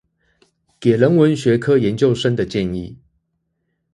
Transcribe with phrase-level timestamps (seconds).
[0.79, 2.95] 給人文學科研究生的建議